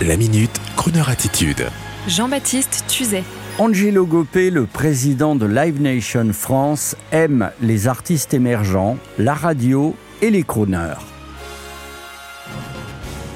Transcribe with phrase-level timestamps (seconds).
[0.00, 1.68] La minute, Kroneur attitude.
[2.08, 3.22] Jean-Baptiste Tuzet.
[3.58, 10.30] Angelo Gopé, le président de Live Nation France, aime les artistes émergents, la radio et
[10.30, 10.98] les crooners.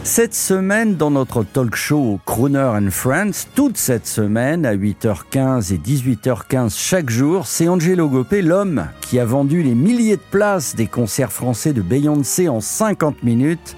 [0.03, 5.79] Cette semaine, dans notre talk show Crooner and Friends, toute cette semaine, à 8h15 et
[5.79, 10.87] 18h15 chaque jour, c'est Angelo Gopé, l'homme qui a vendu les milliers de places des
[10.87, 13.77] concerts français de Beyoncé en 50 minutes,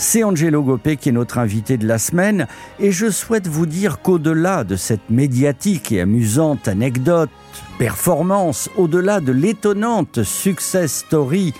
[0.00, 2.46] c'est Angelo Gopé qui est notre invité de la semaine
[2.78, 7.28] et je souhaite vous dire qu'au-delà de cette médiatique et amusante anecdote,
[7.78, 11.52] performance, au-delà de l'étonnante success story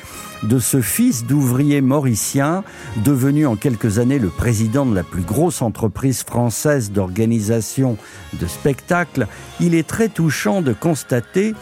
[0.43, 2.65] de ce fils d'ouvrier mauricien,
[3.05, 7.99] devenu en quelques années le président de la plus grosse entreprise française d'organisation
[8.33, 9.27] de spectacles,
[9.61, 11.55] il est très touchant de constater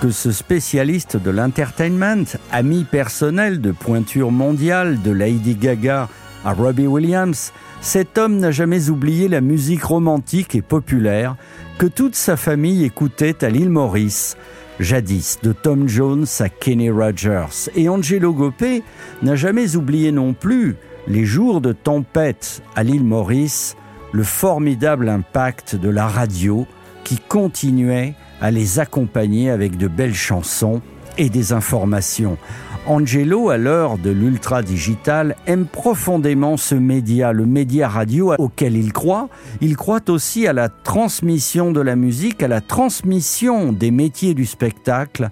[0.00, 6.08] que ce spécialiste de l'entertainment, ami personnel de pointure mondiale de Lady Gaga
[6.44, 11.36] à Robbie Williams, cet homme n'a jamais oublié la musique romantique et populaire
[11.78, 14.36] que toute sa famille écoutait à l'île Maurice,
[14.80, 17.70] jadis de Tom Jones à Kenny Rogers.
[17.74, 18.82] Et Angelo Gopé
[19.22, 23.76] n'a jamais oublié non plus les jours de tempête à l'île Maurice,
[24.12, 26.66] le formidable impact de la radio
[27.02, 30.80] qui continuait à les accompagner avec de belles chansons
[31.18, 32.36] et des informations.
[32.86, 39.28] Angelo, à l'heure de l'ultra-digital, aime profondément ce média, le média radio auquel il croit.
[39.62, 44.44] Il croit aussi à la transmission de la musique, à la transmission des métiers du
[44.44, 45.30] spectacle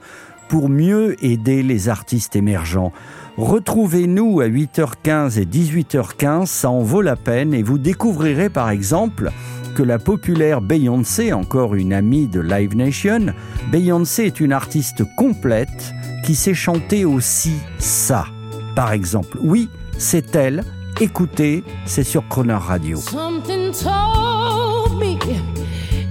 [0.48, 2.92] pour mieux aider les artistes émergents.
[3.36, 9.30] Retrouvez-nous à 8h15 et 18h15, ça en vaut la peine et vous découvrirez par exemple
[9.75, 13.34] que la populaire Beyoncé, encore une amie de Live Nation,
[13.70, 18.27] Beyoncé est une artiste complète qui sait chanter aussi ça.
[18.75, 20.64] Par exemple, oui, c'est elle.
[21.01, 22.98] Écoutez, c'est sur Croner Radio.
[22.98, 25.19] Something told me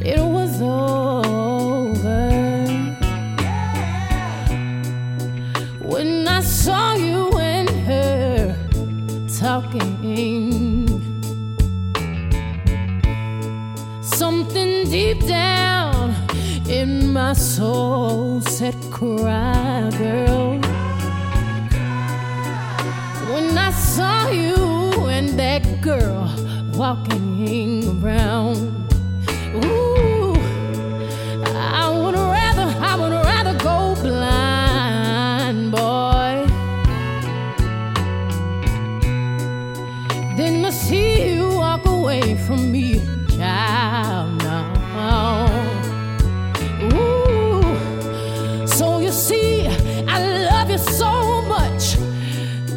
[0.03, 1.61] it was over
[5.81, 8.55] when I saw you and her
[9.39, 10.87] talking.
[14.01, 15.40] Something deep down
[17.11, 20.59] my soul said, Cry, girl.
[23.33, 24.55] When I saw you
[25.09, 26.33] and that girl
[26.73, 28.80] walking around,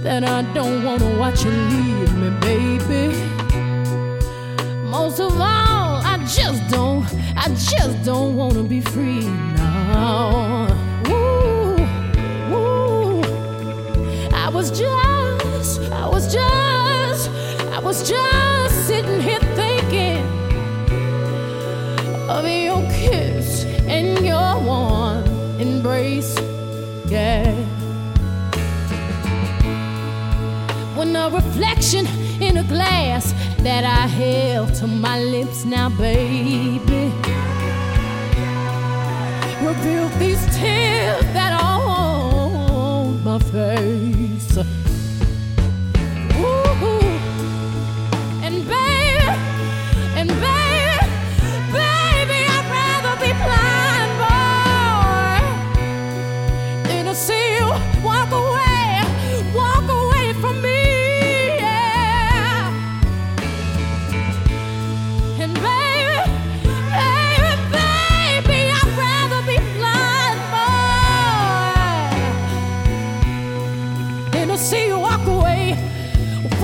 [0.05, 3.17] that I don't want to watch you leave me, baby.
[4.85, 9.27] Most of all, I just don't, I just don't want to be free
[9.57, 10.67] now.
[11.09, 11.81] Ooh,
[12.53, 13.23] ooh,
[14.35, 17.31] I was just, I was just,
[17.73, 20.23] I was just sitting here thinking
[22.29, 25.25] of your kiss and your warm
[25.59, 26.39] embrace.
[27.07, 27.84] Yeah.
[31.05, 32.07] When a reflection
[32.41, 37.13] in a glass that I held to my lips now, baby,
[39.63, 44.57] revealed these tears that are on my face.